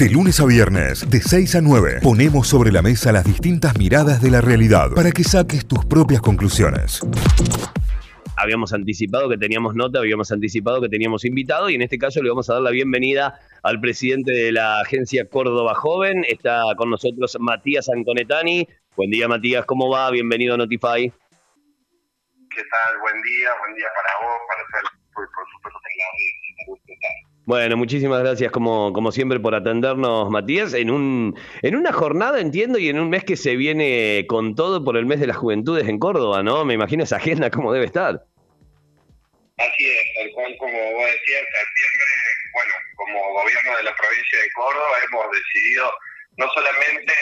[0.00, 4.22] De lunes a viernes, de 6 a 9, ponemos sobre la mesa las distintas miradas
[4.22, 7.02] de la realidad para que saques tus propias conclusiones
[8.38, 12.30] habíamos anticipado que teníamos nota, habíamos anticipado que teníamos invitado y en este caso le
[12.30, 16.24] vamos a dar la bienvenida al presidente de la agencia Córdoba Joven.
[16.26, 18.66] Está con nosotros Matías Antonetani.
[18.96, 20.10] Buen día Matías, ¿cómo va?
[20.10, 21.12] Bienvenido a Notify.
[21.12, 22.98] ¿Qué tal?
[23.02, 25.78] Buen día, buen día para vos, para ser, por, supuesto,
[27.50, 32.78] bueno, muchísimas gracias como, como siempre por atendernos, Matías, en, un, en una jornada, entiendo,
[32.78, 35.88] y en un mes que se viene con todo por el mes de las juventudes
[35.88, 36.64] en Córdoba, ¿no?
[36.64, 38.22] Me imagino esa agenda cómo debe estar.
[39.58, 42.06] Así es, tal cual como vos decías, septiembre,
[42.54, 45.90] bueno, como gobierno de la provincia de Córdoba hemos decidido
[46.36, 47.12] no solamente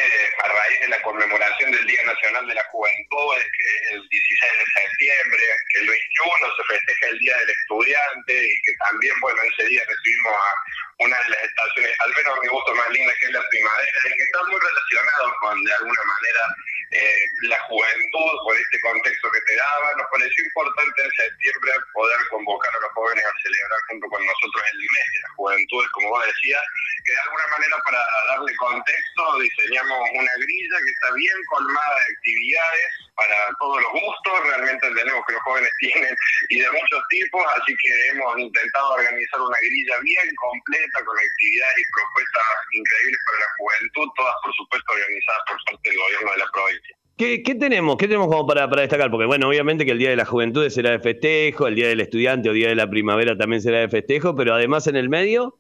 [0.69, 4.67] raíz de la conmemoración del Día Nacional de la Juventud, que es el 16 de
[4.83, 9.69] septiembre, que el 21 se festeja el Día del Estudiante y que también, bueno, ese
[9.69, 13.27] día recibimos a una de las estaciones, al menos a mi gusto más linda, que
[13.27, 16.43] es la primavera, y que está muy relacionado con, de alguna manera,
[16.91, 19.95] eh, la juventud, por este contexto que te daba.
[19.97, 24.63] Nos pareció importante en septiembre poder convocar a los jóvenes a celebrar junto con nosotros
[24.73, 26.63] el mes de la juventud, como vos decías,
[27.09, 32.09] que de alguna manera para darle contexto diseñamos una grilla que está bien colmada de
[32.13, 36.13] actividades para todos los gustos, realmente entendemos que los jóvenes tienen
[36.53, 41.79] y de muchos tipos, así que hemos intentado organizar una grilla bien completa con actividades
[41.81, 46.39] y propuestas increíbles para la juventud, todas por supuesto organizadas por parte del gobierno de
[46.45, 46.95] la provincia.
[47.17, 47.97] ¿Qué, ¿Qué, tenemos?
[47.97, 49.11] ¿Qué tenemos como para, para destacar?
[49.11, 52.05] Porque bueno, obviamente que el Día de la Juventud será de festejo, el Día del
[52.05, 55.57] Estudiante o Día de la Primavera también será de festejo, pero además en el medio...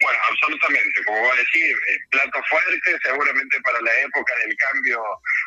[0.00, 5.02] Bueno, absolutamente, como voy a decir, eh, plato fuerte, seguramente para la época del cambio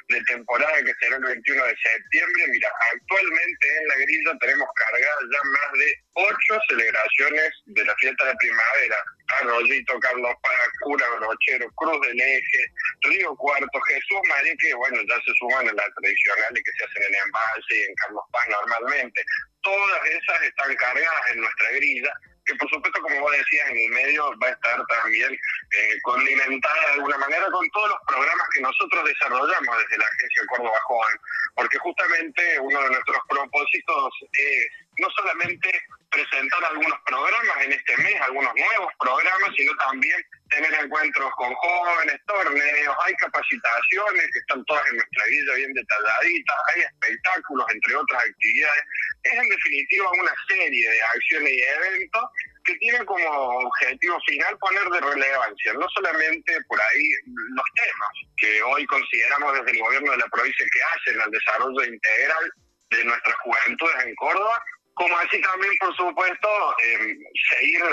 [0.10, 2.48] de temporada que será el 21 de septiembre.
[2.50, 8.26] Mira, actualmente en la grilla tenemos cargadas ya más de ocho celebraciones de la fiesta
[8.26, 8.96] de primavera.
[9.42, 12.66] Arroyito, Carlos Paz, Cura Brochero, Cruz del Eje,
[13.02, 17.04] Río Cuarto, Jesús María, que bueno, ya se suman a las tradicionales que se hacen
[17.04, 19.26] en Embalse y en Carlos Paz normalmente.
[19.62, 22.14] Todas esas están cargadas en nuestra grilla
[22.46, 26.80] que por supuesto, como vos decías, en el medio va a estar también eh, condimentada
[26.88, 31.18] de alguna manera con todos los programas que nosotros desarrollamos desde la Agencia Córdoba Joven,
[31.56, 34.68] porque justamente uno de nuestros propósitos es
[34.98, 40.22] no solamente presentar algunos programas en este mes, algunos nuevos programas, sino también
[40.56, 46.56] tener encuentros con jóvenes, torneos, hay capacitaciones que están todas en nuestra vida bien detalladitas,
[46.74, 48.84] hay espectáculos, entre otras actividades.
[49.24, 52.24] Es en definitiva una serie de acciones y eventos
[52.64, 58.64] que tienen como objetivo final poner de relevancia, no solamente por ahí los temas que
[58.64, 62.52] hoy consideramos desde el gobierno de la provincia que hacen al desarrollo integral
[62.90, 64.64] de nuestras juventudes en Córdoba,
[64.96, 67.16] como así también, por supuesto, eh,
[67.52, 67.84] seguir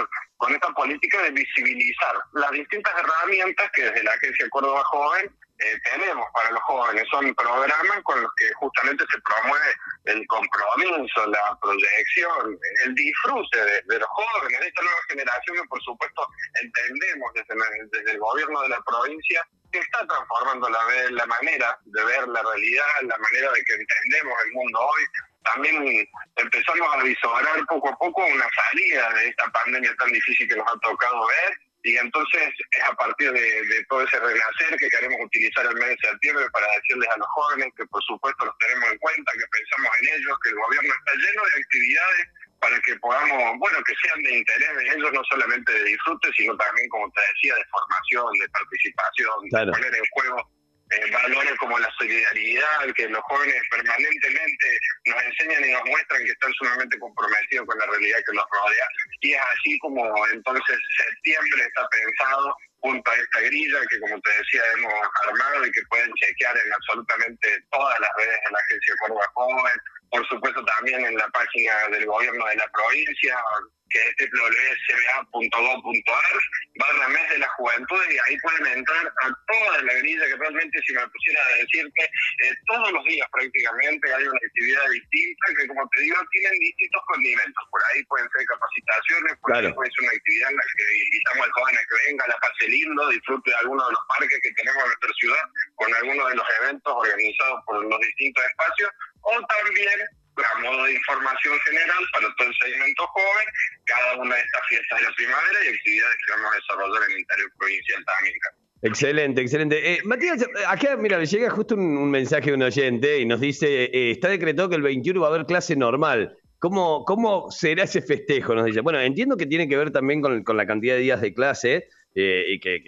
[0.43, 5.31] con esta política de visibilizar las distintas herramientas que desde la Agencia Córdoba Joven
[5.61, 7.07] eh, tenemos para los jóvenes.
[7.13, 9.73] Son programas con los que justamente se promueve
[10.07, 15.83] el compromiso, la proyección, el disfrute de, los jóvenes, de esta nueva generación que por
[15.85, 16.27] supuesto
[16.61, 20.81] entendemos desde, el gobierno de la provincia que está transformando la,
[21.11, 25.05] la manera de ver la realidad, la manera de que entendemos el mundo hoy,
[25.45, 30.57] también empezamos a visorar poco a poco una salida de esta pandemia tan difícil que
[30.57, 35.19] nos ha tocado ver y entonces es a partir de, todo ese renacer que queremos
[35.25, 38.93] utilizar el mes de septiembre para decirles a los jóvenes que por supuesto los tenemos
[38.93, 42.27] en cuenta, que pensamos en ellos, que el gobierno está lleno de actividades
[42.61, 46.57] para que podamos, bueno, que sean de interés de ellos, no solamente de disfrute, sino
[46.57, 50.62] también, como te decía, de formación, de participación, de poner en juego
[50.93, 56.33] eh, valores como la solidaridad, que los jóvenes permanentemente nos enseñan y nos muestran que
[56.33, 58.87] están sumamente comprometidos con la realidad que los rodea.
[59.21, 64.31] Y es así como entonces septiembre está pensado junto a esta grilla que como te
[64.31, 64.93] decía hemos
[65.29, 69.79] armado y que pueden chequear en absolutamente todas las redes de la Agencia Córdoba Joven,
[70.13, 73.43] por supuesto también en la página del gobierno de la provincia,
[73.89, 76.37] que es www.cba.gov.ar,
[76.77, 80.83] barra mes de la juventud, y ahí pueden entrar a toda la grilla que realmente,
[80.87, 85.67] si me pusiera a decirte, eh, todos los días prácticamente hay una actividad distinta que,
[85.67, 87.65] como te digo, tienen distintos condimentos.
[87.71, 91.47] Por ahí pueden ser capacitaciones, por ahí puede ser una actividad en la que invitamos
[91.47, 94.53] al joven a que venga, la pase lindo, disfrute de alguno de los parques que
[94.61, 95.45] tenemos en nuestra ciudad,
[95.77, 98.91] con algunos de los eventos organizados por los distintos espacios,
[99.23, 100.01] o también
[100.33, 103.47] a modo de información general para todo el segmento joven,
[103.85, 107.13] cada una de estas fiestas de la primavera y actividades que vamos a desarrollar en
[107.13, 108.37] el interior provincial también.
[108.85, 109.93] Excelente, excelente.
[109.93, 113.85] Eh, Matías, acá, mira, le llega justo un, mensaje de un oyente y nos dice,
[113.85, 116.37] eh, está decretado que el 21 va a haber clase normal.
[116.59, 118.55] ¿Cómo, ¿Cómo será ese festejo?
[118.55, 118.81] Nos dice.
[118.81, 121.89] Bueno, entiendo que tiene que ver también con, con la cantidad de días de clase,
[122.15, 122.83] eh, y que,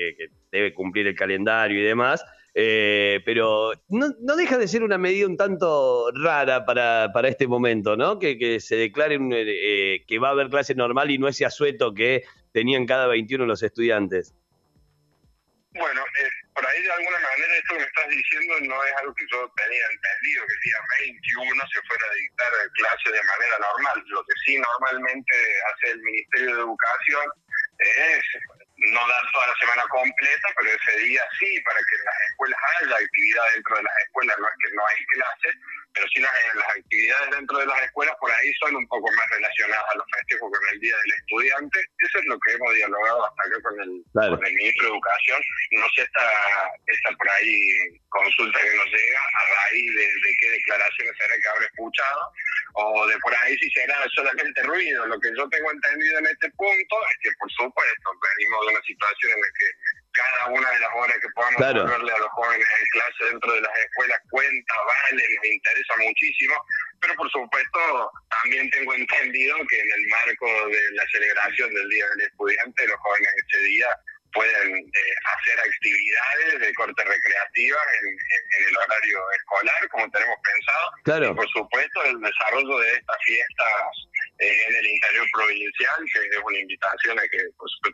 [0.52, 2.24] debe cumplir el calendario y demás.
[2.56, 7.96] Eh, pero no, deja de ser una medida un tanto rara para, para este momento,
[7.96, 8.20] ¿no?
[8.20, 12.22] Que, se declare eh, que va a haber clase normal y no ese asueto que
[12.52, 14.34] tenían cada 21 los estudiantes.
[15.74, 16.04] Bueno,
[16.54, 19.50] por ahí de alguna manera esto que me estás diciendo no es algo que yo
[19.56, 24.04] tenía entendido, que el día 21 se fuera a dictar clase de manera normal.
[24.06, 25.34] Lo que sí normalmente
[25.74, 27.26] hace el Ministerio de Educación
[27.78, 28.22] es
[28.92, 32.60] no dar toda la semana completa, pero ese día sí, para que en las escuelas
[32.80, 35.54] haya actividad dentro de las escuelas, no es que no hay clases,
[35.94, 39.30] pero sí las, las actividades dentro de las escuelas por ahí son un poco más
[39.30, 41.78] relacionadas a los festejos con el Día del Estudiante.
[41.98, 45.40] Eso es lo que hemos dialogado hasta acá con el, con el ministro de Educación.
[45.70, 46.26] No sé esta,
[46.86, 47.54] esta por ahí
[48.08, 52.32] consulta que nos llega a raíz de, de qué declaraciones será que habrá escuchado,
[52.74, 55.06] o de por ahí si será solamente ruido.
[55.06, 58.82] Lo que yo tengo entendido en este punto es que, por supuesto, venimos de una
[58.82, 59.68] situación en la que
[60.14, 61.82] cada una de las horas que podamos claro.
[61.82, 66.54] a los jóvenes en clase dentro de las escuelas cuenta, vale, nos interesa muchísimo,
[67.00, 72.06] pero por supuesto también tengo entendido que en el marco de la celebración del Día
[72.10, 73.88] del Estudiante, los jóvenes ese día
[74.34, 80.90] pueden eh, hacer actividades de corte recreativa en, el horario escolar, como tenemos pensado.
[81.04, 81.30] Claro.
[81.30, 83.70] Y por supuesto, el desarrollo de estas fiestas
[84.38, 87.38] eh, en el interior provincial, que es una invitación a que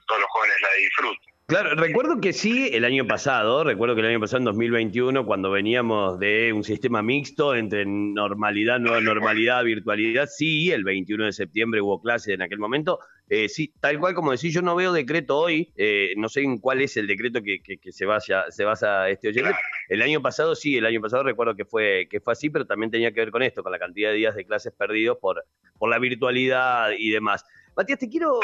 [0.06, 1.30] todos los jóvenes la disfruten.
[1.50, 5.50] Claro, recuerdo que sí, el año pasado, recuerdo que el año pasado, en 2021, cuando
[5.50, 11.80] veníamos de un sistema mixto entre normalidad, nueva normalidad, virtualidad, sí, el 21 de septiembre
[11.80, 13.00] hubo clase en aquel momento.
[13.28, 16.58] Eh, sí, tal cual como decís, yo no veo decreto hoy, eh, no sé en
[16.58, 17.60] cuál es el decreto que,
[17.90, 19.50] se, vaya, se basa este oyente.
[19.88, 22.92] El año pasado sí, el año pasado recuerdo que fue, que fue así, pero también
[22.92, 25.44] tenía que ver con esto, con la cantidad de días de clases perdidos por,
[25.78, 27.44] por la virtualidad y demás.
[27.80, 28.38] Matías, te quiero,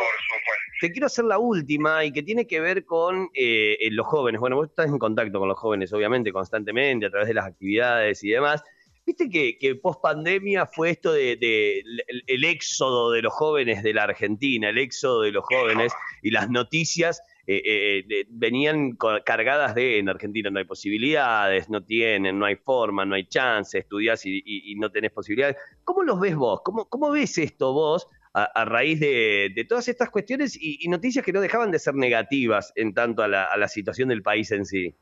[0.81, 4.41] te quiero hacer la última y que tiene que ver con eh, los jóvenes.
[4.41, 8.25] Bueno, vos estás en contacto con los jóvenes, obviamente, constantemente, a través de las actividades
[8.25, 8.65] y demás.
[9.05, 11.35] Viste que, que post pandemia fue esto de,
[12.27, 15.93] el, éxodo de los jóvenes de la Argentina, el éxodo de los jóvenes
[16.23, 17.63] y las noticias eh,
[18.09, 23.15] eh, venían cargadas de en Argentina no hay posibilidades, no tienen, no hay forma, no
[23.15, 25.57] hay chance, estudiás y, no tenés posibilidades.
[25.85, 26.63] ¿Cómo los ves vos?
[26.65, 31.41] ¿Cómo, cómo ves esto vos a, raíz de, todas estas cuestiones y, noticias que no
[31.41, 34.95] dejaban de ser negativas en tanto a la, situación del país en sí.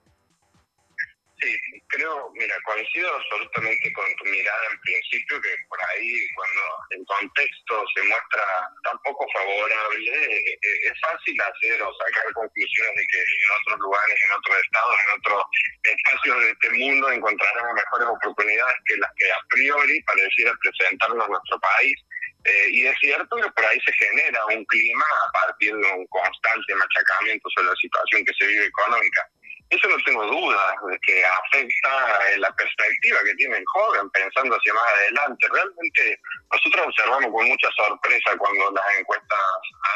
[1.41, 1.51] Sí,
[1.89, 7.85] creo, mira, coincido absolutamente con tu mirada en principio, que por ahí cuando el contexto
[7.95, 8.45] se muestra
[8.85, 13.81] tan poco favorable, eh, eh, es fácil hacer o sacar conclusiones de que en otros
[13.81, 15.43] lugares, en otros estados, en otros
[15.83, 21.29] espacios de este mundo encontraremos mejores oportunidades que las que a priori pareciera presentarnos a
[21.29, 21.99] nuestro país.
[22.45, 26.07] Eh, y es cierto que por ahí se genera un clima a partir de un
[26.09, 29.29] constante machacamiento sobre la situación que se vive económica.
[29.71, 30.75] Eso no tengo dudas
[31.07, 35.49] que afecta la perspectiva que tiene el joven pensando hacia más adelante.
[35.51, 36.21] Realmente
[36.53, 39.41] nosotros observamos con mucha sorpresa cuando las encuestas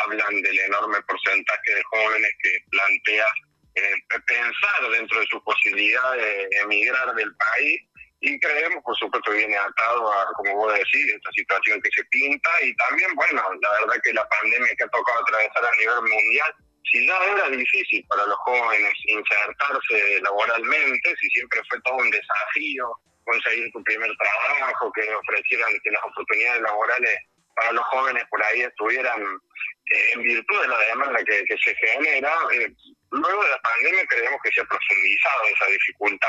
[0.05, 3.27] hablan del enorme porcentaje de jóvenes que plantea
[3.75, 3.94] eh,
[4.27, 7.81] pensar dentro de su posibilidad de emigrar del país
[8.20, 12.05] y creemos, por supuesto, que viene atado a, como vos decís, esta situación que se
[12.06, 16.00] pinta y también, bueno, la verdad que la pandemia que ha tocado atravesar a nivel
[16.00, 16.55] mundial,
[16.91, 22.93] si ya era difícil para los jóvenes insertarse laboralmente, si siempre fue todo un desafío
[23.25, 27.19] conseguir tu primer trabajo, que ofrecieran que las oportunidades laborales
[27.55, 32.32] para los jóvenes por ahí estuvieran eh, en virtud de la demanda que, se genera,
[32.55, 32.72] eh,
[33.10, 36.29] Luego de la pandemia creemos que se ha profundizado esa dificultad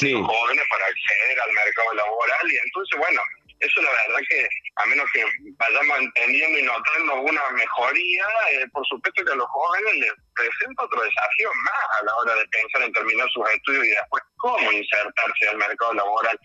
[0.00, 3.22] de los jóvenes para acceder al mercado laboral y entonces, bueno,
[3.60, 5.24] eso la verdad que a menos que
[5.58, 10.84] vayamos entendiendo y notando una mejoría, eh, por supuesto que a los jóvenes les presenta
[10.84, 14.72] otro desafío más a la hora de pensar en terminar sus estudios y después cómo
[14.72, 16.38] insertarse al mercado laboral.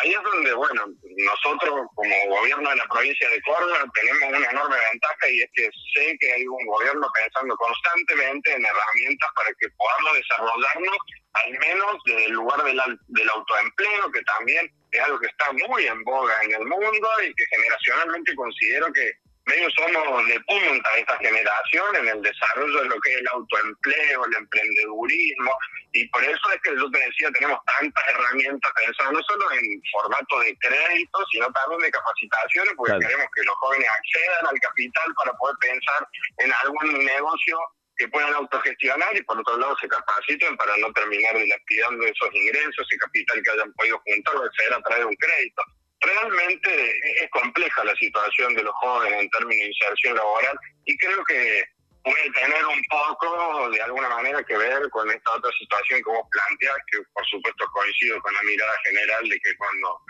[0.00, 4.76] Ahí es donde, bueno, nosotros como gobierno de la provincia de Córdoba tenemos una enorme
[4.90, 9.68] ventaja y es que sé que hay un gobierno pensando constantemente en herramientas para que
[9.76, 10.96] podamos desarrollarnos
[11.44, 15.86] al menos desde el lugar del, del autoempleo, que también es algo que está muy
[15.86, 19.12] en boga en el mundo y que generacionalmente considero que
[19.46, 23.28] medio somos de punta de esta generación en el desarrollo de lo que es el
[23.28, 25.52] autoempleo, el emprendedurismo,
[25.92, 29.82] y por eso es que yo te decía, tenemos tantas herramientas pensadas no solo en
[29.92, 35.14] formato de crédito, sino también de capacitaciones, porque queremos que los jóvenes accedan al capital
[35.14, 37.58] para poder pensar en algún negocio
[37.96, 42.86] que puedan autogestionar y por otro lado se capaciten para no terminar dilapidando esos ingresos,
[42.88, 45.62] ese capital que hayan podido juntar o acceder a través de un crédito.
[46.00, 51.24] Realmente es compleja la situación de los jóvenes en términos de inserción laboral y creo
[51.24, 51.64] que
[52.06, 56.28] puede tener un poco, de alguna manera, que ver con esta otra situación que vos
[56.30, 60.00] planteás, que por supuesto coincido con la mirada general de que cuando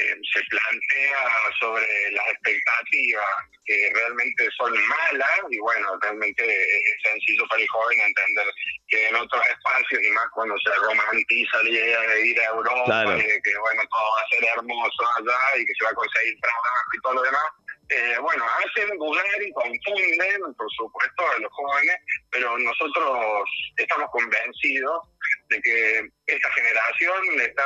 [0.00, 1.18] eh, se plantea
[1.60, 3.26] sobre las expectativas
[3.64, 8.46] que realmente son malas y bueno, realmente es sencillo para el joven entender
[8.88, 13.04] que en otros espacios y más cuando se romantiza la idea de ir a Europa
[13.16, 15.94] y de que bueno, todo va a ser hermoso allá y que se va a
[15.94, 17.50] conseguir trabajo y todo lo demás,
[17.90, 21.96] eh, bueno, hacen dudar y confunden, por supuesto, a los jóvenes,
[22.30, 23.44] pero nosotros
[23.76, 25.08] estamos convencidos
[25.48, 27.64] de que esta generación está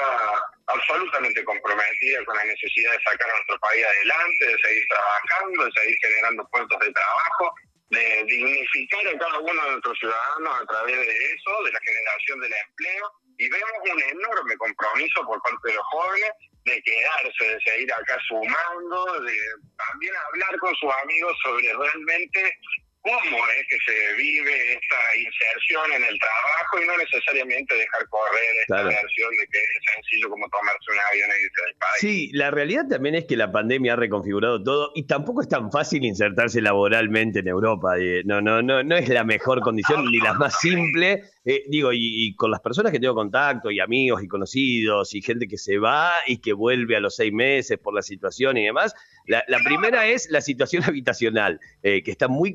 [0.66, 5.72] absolutamente comprometida con la necesidad de sacar a nuestro país adelante, de seguir trabajando, de
[5.72, 7.54] seguir generando puestos de trabajo,
[7.90, 12.40] de dignificar a cada uno de nuestros ciudadanos a través de eso, de la generación
[12.40, 16.30] del empleo, y vemos un enorme compromiso por parte de los jóvenes
[16.64, 19.36] de quedarse, de seguir acá sumando, de
[19.76, 22.58] también hablar con sus amigos sobre realmente
[23.04, 28.56] cómo es que se vive esta inserción en el trabajo y no necesariamente dejar correr
[28.62, 31.98] esta versión de que es sencillo como tomarse un avión e irse del país.
[31.98, 35.70] Sí, la realidad también es que la pandemia ha reconfigurado todo y tampoco es tan
[35.70, 37.94] fácil insertarse laboralmente en Europa.
[38.24, 41.24] No, no, no, no es la mejor condición ni la más simple.
[41.44, 45.46] Eh, digo, y, con las personas que tengo contacto, y amigos y conocidos, y gente
[45.46, 48.94] que se va y que vuelve a los seis meses por la situación y demás,
[49.26, 52.52] la, primera es la situación habitacional, eh, que está muy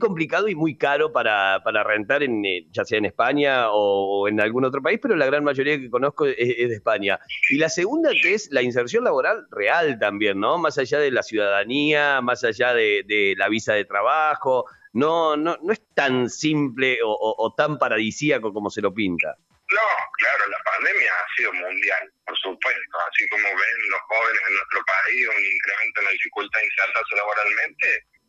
[0.48, 4.66] y muy caro para, para rentar, en, eh, ya sea en España o, en algún
[4.66, 7.20] otro país, pero la gran mayoría que conozco es, de España.
[7.50, 10.58] Y la segunda, que es la inserción laboral real también, ¿no?
[10.58, 15.74] Más allá de la ciudadanía, más allá de, la visa de trabajo, no, no, no
[15.74, 19.36] es tan simple o, tan paradisíaco como se lo pinta.
[19.72, 22.98] No, claro, la pandemia ha sido mundial, por supuesto.
[23.08, 27.16] Así como ven los jóvenes en nuestro país un incremento en la dificultad de insertarse
[27.16, 27.88] laboralmente,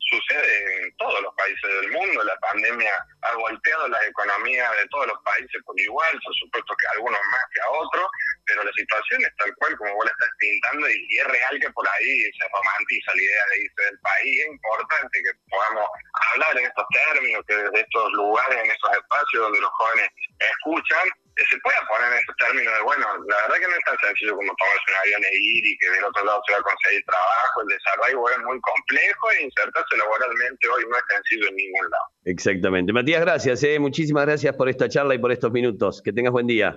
[0.09, 2.25] sucede en todos los países del mundo.
[2.25, 2.93] La pandemia
[3.23, 7.45] ha golpeado las economías de todos los países por igual, por supuesto que algunos más
[7.53, 8.07] que a otros,
[8.47, 11.71] pero la situación es tal cual como vos la estás pintando y, es real que
[11.71, 14.41] por ahí se romantiza la idea de irse del país.
[14.41, 15.87] Es importante que podamos
[16.33, 21.09] hablar en estos términos, que desde estos lugares, en estos espacios donde los jóvenes escuchan,
[21.49, 24.37] se pueda poner en esos términos de, bueno, la verdad que no es tan sencillo
[24.37, 27.05] como tomarse un avión e ir y que del otro lado se va a conseguir
[27.05, 31.85] trabajo, el desarrollo es muy complejo e insertarse laboralmente hoy no es sencillo en ningún
[31.91, 32.07] lado.
[32.25, 32.93] Exactamente.
[32.93, 33.79] Matías, gracias, eh.
[33.79, 36.03] muchísimas gracias por esta charla y por estos minutos.
[36.03, 36.77] Que tengas buen día.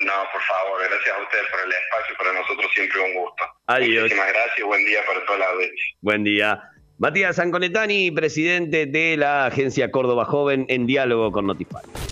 [0.00, 3.44] No, por favor, gracias a ustedes por el espacio, para nosotros siempre un gusto.
[3.66, 4.02] Adiós.
[4.02, 5.86] Muchísimas gracias, buen día para toda la audiencia.
[6.00, 6.62] Buen día.
[6.98, 12.11] Matías Sanconetani, presidente de la agencia Córdoba Joven, en diálogo con Notify.